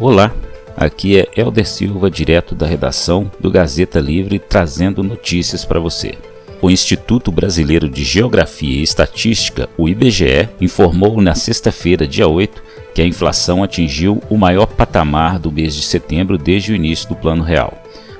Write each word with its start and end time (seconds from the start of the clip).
Olá, 0.00 0.34
aqui 0.78 1.18
é 1.18 1.28
Elder 1.36 1.68
Silva, 1.68 2.10
direto 2.10 2.54
da 2.54 2.66
redação 2.66 3.30
do 3.38 3.50
Gazeta 3.50 4.00
Livre, 4.00 4.38
trazendo 4.38 5.02
notícias 5.02 5.62
para 5.62 5.78
você. 5.78 6.14
O 6.62 6.70
Instituto 6.70 7.30
Brasileiro 7.30 7.86
de 7.86 8.02
Geografia 8.02 8.78
e 8.78 8.82
Estatística, 8.82 9.68
o 9.76 9.90
IBGE, 9.90 10.48
informou 10.58 11.20
na 11.20 11.34
sexta-feira, 11.34 12.06
dia 12.06 12.26
8, 12.26 12.62
que 12.94 13.02
a 13.02 13.06
inflação 13.06 13.62
atingiu 13.62 14.22
o 14.30 14.38
maior 14.38 14.68
patamar 14.68 15.38
do 15.38 15.52
mês 15.52 15.74
de 15.74 15.82
setembro 15.82 16.38
desde 16.38 16.72
o 16.72 16.74
início 16.74 17.06
do 17.06 17.14
Plano 17.14 17.42
Real. 17.42 17.76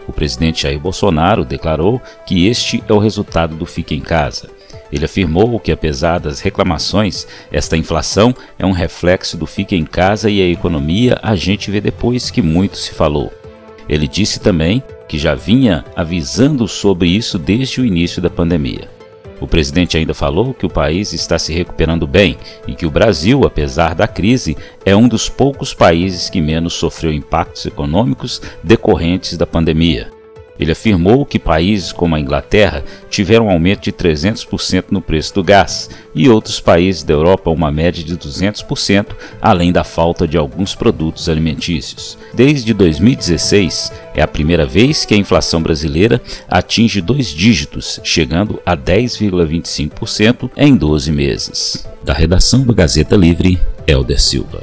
O 0.07 0.13
presidente 0.13 0.65
Jair 0.65 0.79
Bolsonaro 0.79 1.47
declarou 1.47 1.99
que 2.27 2.47
este 2.47 2.85
é 2.87 2.93
o 2.93 2.99
resultado 2.99 3.57
do 3.57 3.65
Fique 3.65 3.95
em 3.95 4.01
Casa. 4.01 4.51
Ele 4.93 5.05
afirmou 5.05 5.59
que, 5.61 5.73
apesar 5.73 6.19
das 6.19 6.41
reclamações, 6.41 7.27
esta 7.53 7.77
inflação 7.77 8.35
é 8.59 8.67
um 8.67 8.73
reflexo 8.73 9.37
do 9.37 9.47
fique 9.47 9.77
em 9.77 9.85
casa 9.85 10.29
e 10.29 10.41
a 10.43 10.49
economia 10.49 11.19
a 11.23 11.37
gente 11.37 11.71
vê 11.71 11.81
depois 11.81 12.31
que 12.31 12.43
muito 12.43 12.77
se 12.77 12.93
falou. 12.93 13.33
Ele 13.89 14.07
disse 14.07 14.41
também 14.41 14.83
que 15.09 15.19
já 15.19 15.35
vinha 15.35 15.85
avisando 15.97 16.67
sobre 16.69 17.09
isso 17.09 17.39
desde 17.39 17.81
o 17.81 17.85
início 17.85 18.23
da 18.23 18.31
pandemia. 18.31 18.89
O 19.41 19.47
presidente 19.47 19.97
ainda 19.97 20.13
falou 20.13 20.53
que 20.53 20.67
o 20.67 20.71
país 20.71 21.13
está 21.13 21.39
se 21.39 21.53
recuperando 21.53 22.07
bem 22.07 22.37
e 22.69 22.75
que 22.75 22.85
o 22.85 22.91
Brasil, 22.91 23.43
apesar 23.45 23.95
da 23.95 24.07
crise, 24.07 24.57
é 24.85 24.95
um 24.95 25.09
dos 25.09 25.29
poucos 25.29 25.73
países 25.73 26.29
que 26.29 26.43
menos 26.43 26.75
sofreu 26.75 27.13
impactos 27.13 27.65
econômicos 27.65 28.43
decorrentes 28.63 29.39
da 29.39 29.47
pandemia. 29.47 30.20
Ele 30.61 30.73
afirmou 30.73 31.25
que 31.25 31.39
países 31.39 31.91
como 31.91 32.15
a 32.15 32.21
Inglaterra 32.21 32.85
tiveram 33.09 33.47
um 33.47 33.51
aumento 33.51 33.85
de 33.85 33.93
300% 33.93 34.85
no 34.91 35.01
preço 35.01 35.35
do 35.35 35.43
gás 35.43 35.89
e 36.15 36.29
outros 36.29 36.61
países 36.61 37.03
da 37.03 37.15
Europa 37.15 37.51
uma 37.51 37.73
média 37.73 38.05
de 38.05 38.15
200%, 38.15 39.07
além 39.41 39.73
da 39.73 39.83
falta 39.83 40.29
de 40.29 40.37
alguns 40.37 40.75
produtos 40.75 41.31
alimentícios. 41.31 42.19
Desde 42.35 42.75
2016, 42.75 43.91
é 44.15 44.21
a 44.21 44.29
primeira 44.29 44.67
vez 44.67 45.07
que 45.07 45.15
a 45.15 45.17
inflação 45.17 45.63
brasileira 45.63 46.21
atinge 46.47 47.01
dois 47.01 47.29
dígitos, 47.29 47.99
chegando 48.05 48.61
a 48.67 48.77
10,25% 48.77 50.51
em 50.55 50.77
12 50.77 51.11
meses. 51.11 51.87
Da 52.05 52.13
redação 52.13 52.65
do 52.65 52.75
Gazeta 52.75 53.17
Livre, 53.17 53.59
Helder 53.87 54.21
Silva. 54.21 54.63